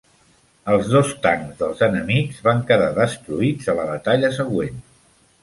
Els 0.75 0.87
dos 0.93 1.11
tancs 1.25 1.59
dels 1.59 1.83
enemics 1.89 2.41
van 2.49 2.65
quedar 2.73 2.89
destruïts 2.97 3.71
a 3.75 3.79
la 3.83 3.87
batalla 3.93 4.35
següent. 4.41 4.83